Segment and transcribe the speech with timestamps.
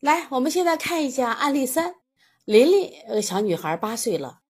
[0.00, 1.96] 来，我们现在看一下案例三，
[2.46, 4.40] 琳琳，呃，小女孩八岁了。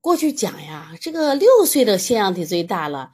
[0.00, 3.10] 过去讲呀，这个六岁的腺样体最大了。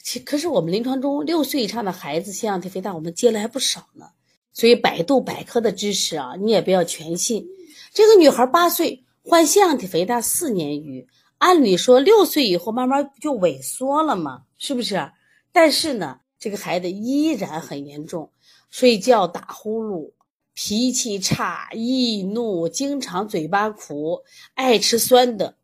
[0.00, 4.10] 其可是我们临床中六岁以上的孩子腺样体肥大，我们接了还不少呢。
[4.52, 7.44] 所以百度百科的知识啊，你也不要全信。
[7.92, 11.08] 这个女孩八岁，患腺样体肥大四年余，
[11.38, 15.10] 按理说六岁以后慢慢就萎缩了嘛，是不是？
[15.50, 18.30] 但是呢，这个孩子依然很严重，
[18.70, 20.12] 睡觉打呼噜。
[20.62, 25.56] 脾气差、易怒，经常嘴巴苦，爱吃酸的，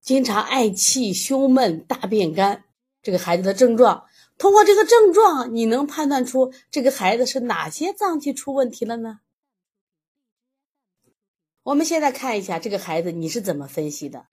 [0.00, 2.64] 经常爱气、胸闷、大便干。
[3.02, 4.06] 这个孩子的症状，
[4.38, 9.20] 通过这个症状，你能判断出这个孩子是哪些脏器出问题了呢？
[11.64, 14.28] 我们现在看一下这个孩子，你是怎么分析的？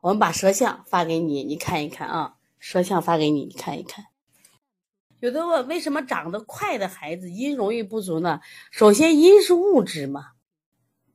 [0.00, 4.06] 我们把舌象发给你，你看一看啊，舌象发给你，你看一看。
[5.20, 8.40] 有的问为什么长得快的孩子阴容易不足呢？
[8.70, 10.32] 首先，阴是物质嘛，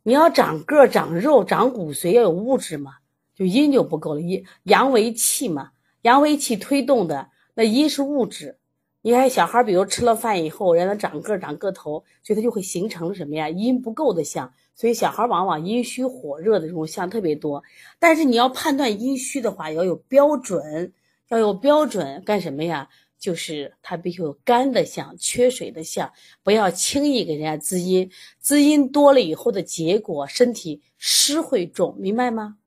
[0.01, 2.93] 你要长个、长肉、长骨髓要有物质嘛，
[3.35, 4.21] 就阴就不够了。
[4.21, 5.69] 阴阳为气嘛，
[6.01, 8.57] 阳为气推动的，那阴是物质。
[9.03, 13.49] 你看小孩，比如吃了饭以后让他长个、长个头，所以他就会形成什么呀？
[13.49, 14.51] 阴不够的象。
[14.73, 17.61] 所以小孩往往阴虚火热的这种象特别多。
[17.99, 20.93] 但是你要判断阴虚的话，要有标准，
[21.29, 22.89] 要有标准干什么呀？
[23.21, 32.57] 就是它必须有干的象，缺水的象，不要轻易给人家滋阴，滋阴多了以后的结果，身体湿会重，明白吗？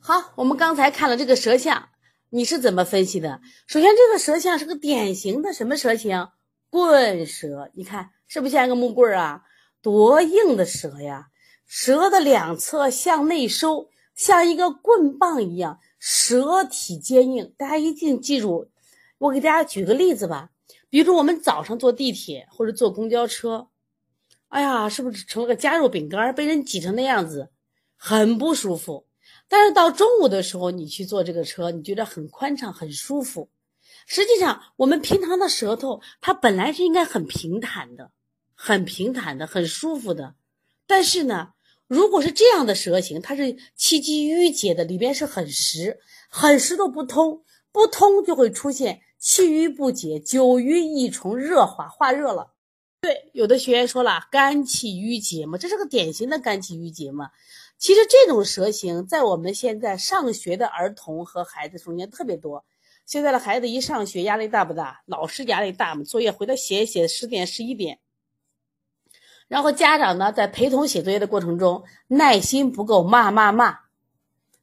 [0.00, 1.90] 好，我们刚才看了这个舌象，
[2.30, 3.42] 你是怎么分析的？
[3.66, 6.28] 首先，这个舌象是个典型的什么舌形？
[6.70, 9.42] 棍舌，你看是不是像一个木棍啊？
[9.82, 11.28] 多硬的舌呀！
[11.66, 17.52] 舌的两侧向内收，像一个棍棒一样，舌体坚硬。
[17.58, 18.71] 大家一定记住。
[19.22, 20.50] 我给大家举个例子吧，
[20.90, 23.68] 比如说我们早上坐地铁或者坐公交车，
[24.48, 27.50] 哎呀，是不是成了个夹肉饼干，被人挤成那样子，
[27.96, 29.06] 很不舒服。
[29.46, 33.48] 但是到中午的时候，你去坐这个车，你觉得很宽敞、很舒服。
[34.06, 38.10] 实际上，我们平常的舌头它本来是应该很平坦的、
[38.54, 40.34] 很平坦的、很舒服的。
[40.88, 41.52] 但是呢，
[41.86, 49.00] 如果是这样的舌形，它是气机郁结的，里边是很实、很实都不通，不通就会出现。
[49.22, 52.54] 气郁不解，久郁一重热化，化热了。
[53.02, 57.30] 对，有的学员说了，肝气郁结嘛，这是个典型的肝气郁结嘛。
[57.78, 62.64] 其实这种舌形在我们现在上学的儿童和孩子中间特别多。
[63.06, 65.02] 现在的孩子一上学压力大不大？
[65.06, 68.00] 老师压力大嘛，作业回来写一写，十点十一点。
[69.46, 73.82] 然后家长呢，在陪同写作业的过程中，耐心不够，骂骂骂。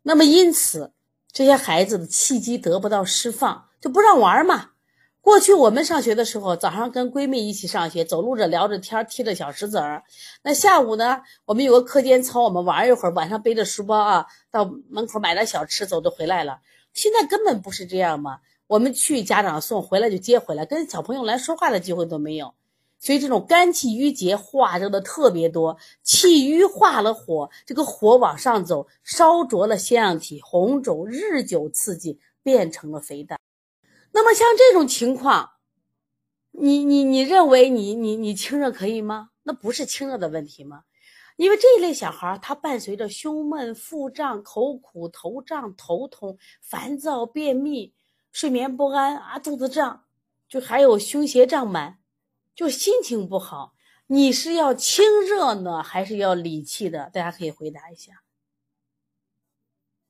[0.02, 0.92] 那么因此，
[1.32, 3.69] 这些孩子的气机得不到释放。
[3.82, 4.72] 就不让玩嘛。
[5.22, 10.04] 过去我们上学的时候，早上跟闺蜜一起上学，走路着聊着天，踢着小石子儿。
[10.44, 13.14] 那下午呢，我们有个课间操，我们玩一会儿。
[13.14, 16.60] 晚上背着书包啊，到门口买点小吃，走着回来了。
[16.94, 18.40] 现在根本不是这样嘛。
[18.66, 22.54] 我们去家长送回来就接回来，跟小朋友来说话的机会都没有。
[23.00, 33.38] 所以这种肝气郁结化热的特别多，气郁化了火，这个火往上走，烧灼了腺样体，红肿，日久刺激，变成了肥大。
[34.12, 35.52] 那么像这种情况，
[36.52, 39.30] 你你你认为你你你清热可以吗？
[39.44, 40.84] 那不是清热的问题吗？
[41.38, 47.94] 因为这一类小孩他伴随着胸闷、腹胀、口苦、头胀、头痛、烦躁、便秘、
[48.32, 50.04] 睡眠不安啊，肚子胀，
[50.50, 52.00] 就还有胸胁胀满，
[52.54, 53.74] 就心情不好。
[54.08, 57.10] 你是要清热呢，还是要理气的？
[57.14, 58.24] 大家可以回答一下。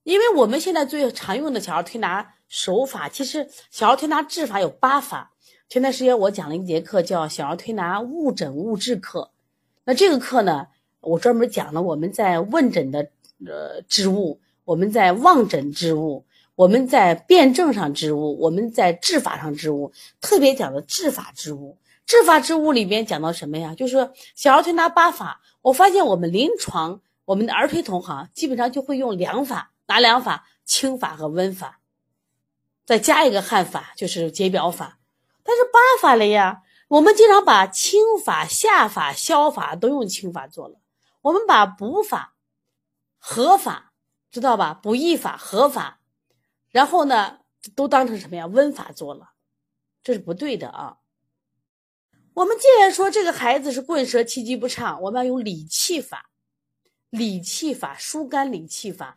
[0.03, 5.31] 因为我们现在最常用的小儿推拿手法，其实小儿推拿治法有八法。
[5.69, 9.29] 前段时间我讲了一节课，叫小儿推拿误诊误治课。
[9.85, 10.67] 那这个课呢，
[10.99, 13.11] 我专门讲了我们在问诊的
[13.45, 21.77] 呃治误，我们在望诊治误，我们在辩证上治误，我们在治法上治误，特别讲的治法治误。
[22.07, 23.75] 治法治误里边讲到什么呀？
[23.75, 25.41] 就是小儿推拿八法。
[25.61, 29.71] 我发现我们临床我们的儿推同行基本上就会用两法。
[29.85, 30.47] 哪两法？
[30.65, 31.78] 清法和温法，
[32.89, 34.97] 再加一个汗法，就是解表法。
[35.43, 40.79] 但是八法了呀，我们经常把清法、下法、消法都用清法做了，
[41.21, 42.33] 我们把补法、
[43.19, 43.93] 合法，
[44.31, 44.73] 知道吧？
[44.73, 45.99] 补益法、合法，
[46.71, 47.41] 然后呢，
[47.75, 48.47] 都当成什么呀？
[48.47, 49.33] 温法做了，
[50.01, 50.97] 这是不对的啊。
[52.33, 56.31] 我们既然说这个孩子是棍舌气机不畅，我们要用理气法，
[57.11, 59.15] 理气法疏肝理气法。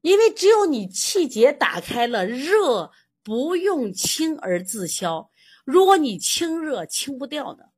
[0.00, 2.90] 因为只有你气结打开了，热
[3.22, 5.30] 不用清而自消。
[5.64, 7.70] 如果你清热清不掉的，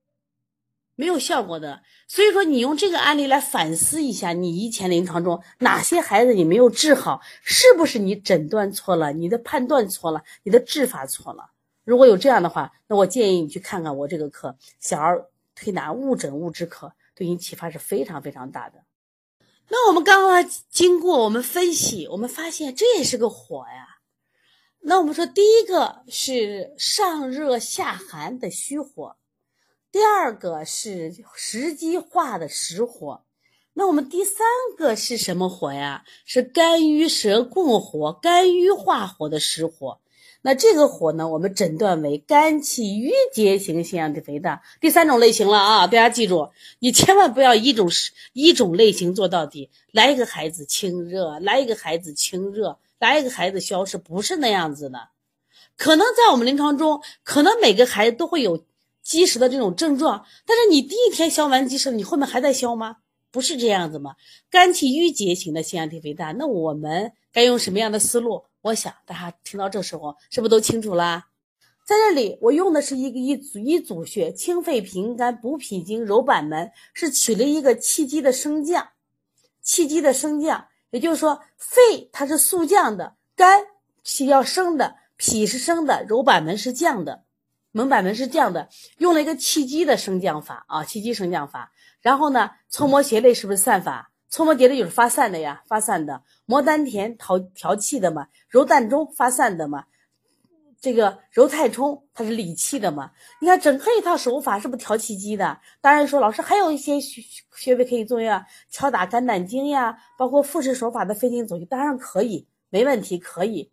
[0.94, 1.82] 没有效果的。
[2.06, 11.50] 所以说，你用这个案例来反思一下，你以前临床中哪些孩子你没有治好，是不是你诊断错了，你的判断错了，你的治法错了？
[11.84, 18.84] 如果有这样的话，那我建议你去看看我这个课《小儿推拿误诊误治课》，对你启发是非常非常大的。
[19.68, 23.91] 那我们刚刚经过我们分析，我们发现这也是个火呀。
[24.84, 29.16] 那我们说，第一个是上热下寒的虚火。
[29.92, 33.22] 第二个是时机化的实火，
[33.74, 34.44] 那我们第三
[34.76, 36.02] 个是什么火呀？
[36.24, 40.00] 是肝郁舌共火、肝郁化火的实火。
[40.44, 45.86] 那这个火呢，我们诊断为肝气郁结型腺样体肥大，第三种类型了啊！
[45.86, 46.50] 大家记住，
[46.80, 47.88] 你千万不要一种
[48.32, 52.78] 一种类型做到底，来一个孩子清热，来一个孩子清热，
[53.08, 55.08] 来一个孩子消失，不是那样子的。
[55.76, 58.64] 可能在我们临床中，可能每个孩子都会有。
[59.04, 62.98] 积食的这种症状，但是你第一天消完积食，你后面还在消吗？
[63.32, 64.14] 不是这样子吗？
[64.48, 68.44] 肝气郁结型的腺样体肥大，那我们该用什么样的思路？
[68.60, 71.26] 我想大家听到这时候是不是都清楚啦？
[71.84, 78.90] 在这里我用的是一个一组一组穴，清肺平肝、补脾经、揉板门，是取了一个气机的升降，
[79.60, 83.64] 气机的升降，也就是说肺它是速降的，肝
[84.04, 87.24] 是要升的，脾是升的，揉板门是降的。
[87.72, 88.68] 门板门是降的，
[88.98, 91.72] 用了一个气机的升降法啊，气机升降法。
[92.02, 94.10] 然后呢，搓摩胁肋是不是散法？
[94.28, 96.22] 搓摩竭肋就是发散的呀，发散的。
[96.44, 99.84] 摩丹田调调气的嘛，揉膻中发散的嘛。
[100.82, 103.12] 这个揉太冲它是理气的嘛。
[103.40, 105.60] 你看整个一套手法是不调气机的？
[105.80, 107.22] 当然说老师还有一些穴
[107.56, 113.70] 穴位可以作用啊，敲打肝胆经呀，包括复式手法的飞行走穴，当然可以，没问题，可以。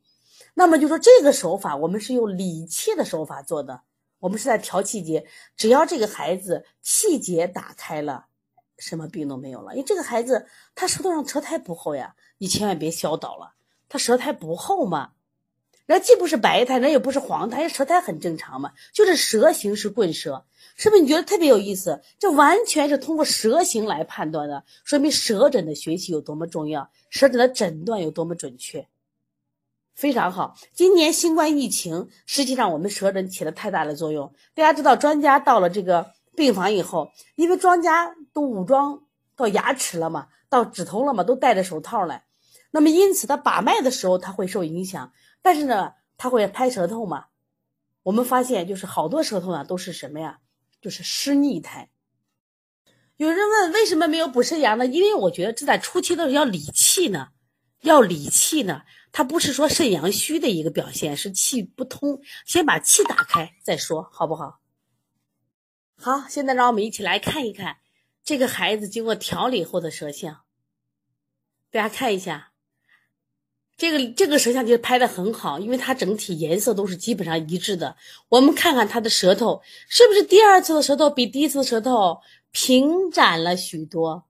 [0.54, 3.82] 那么就说这个手法，我们是用理气的手法做的。
[4.20, 5.26] 我们是在调气节，
[5.58, 8.28] 只要这个孩子气节打开了，
[8.78, 9.74] 什么病都没有了。
[9.74, 10.46] 因为这个孩子
[10.76, 13.54] 他舌头上舌苔不厚呀，你千万别消导了。
[13.88, 15.14] 他舌苔不厚嘛，
[15.92, 18.74] 那既不是白苔，那也不是黄苔，舌苔很正常嘛。
[18.94, 20.46] 就是舌形是棍舌，
[20.78, 21.02] 是不是？
[21.02, 22.00] 你觉得特别有意思？
[22.20, 28.88] 这完全是通过舌形来判断的，说明舌诊的学习有多么重要，舌诊的诊断有多么准确。
[29.96, 34.32] 非常好，今年新冠疫情，实际上我们舌诊起了太大的作用。
[34.54, 39.02] 大家知道，专家到了这个病房以后，因为专家都武装
[39.36, 42.26] 到牙齿了嘛，到指头了嘛，都戴着手套来，
[42.70, 47.28] 那么因此他把脉的时候他会受影响，但是呢，他会拍舌头嘛。
[48.04, 50.40] 我们发现就是好多舌头呢都是什么呀？
[50.82, 51.90] 就是湿腻苔。
[53.18, 54.86] 有人问为什么没有补肾阳呢？
[54.86, 57.30] 因为我觉得这在初期的时候要理气呢，
[57.82, 58.84] 要理气呢。
[59.12, 64.62] 它不是说肾阳虚的一个表现，是气不通，先把气打开再说，好不好？
[65.98, 67.78] 好，现在让我们一起来看一看
[68.24, 70.44] 这个孩子经过调理后的舌象。
[71.72, 72.49] 大家看一下，
[73.80, 77.96] 这个这个舌象其实拍的很好，因为它整体颜色都是基本上一致的。
[78.28, 82.20] 我们看看他的舌头，是不是第二次的舌头比第一次的舌头
[82.52, 84.26] 平展了许多？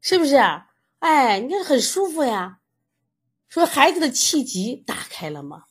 [0.00, 0.36] 是不是？
[1.00, 2.60] 哎，你看很舒服呀。
[3.48, 5.64] 说孩子的气机打开了吗？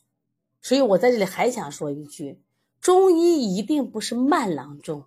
[0.61, 2.39] 所以我在这里还想说一句：
[2.79, 5.05] 中医一定不是慢郎中。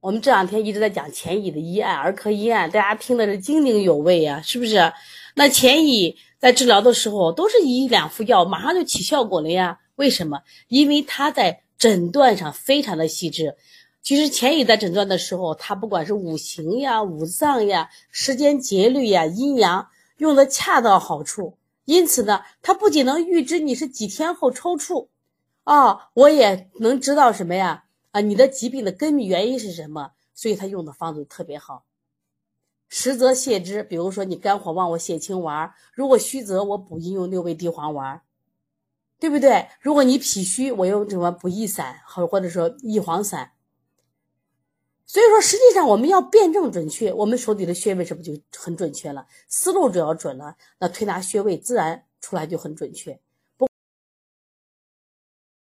[0.00, 4.92] 我们这两天一直在讲钱乙的医案、儿科医案，大家听的是津津有味呀，是不是？
[5.36, 9.80] 那钱乙在治疗的时候都是一两副药，马上就起效果了呀？
[9.96, 10.42] 为什么？
[10.68, 13.56] 因为他在诊断上非常的细致。
[14.02, 19.88] 其实钱乙在诊断的时候，他不管是五行呀、五脏呀、时间节律呀、阴阳，
[20.18, 21.56] 用的恰到好处。
[21.86, 25.08] 因此呢，它不仅能预知你是几天后抽搐，
[25.64, 27.84] 啊，我也能知道什么呀？
[28.10, 30.10] 啊，你的疾病的根本原因是什么？
[30.34, 31.85] 所以他用的方子特别好。
[32.88, 38.22] 实则泻之，比如说你肝火旺，我泻青丸；如果虚则我补阴用六味地黄丸，
[39.18, 39.68] 对不对？
[39.80, 43.52] 如果你脾虚，我用什么补益散，或或者说益黄散。
[45.04, 49.26] 所以说，实际上我们要辩证准确，我们手底的穴位是不是就很准确了？
[49.48, 53.20] 思路只要准了，那推拿穴位自然出来就很准确。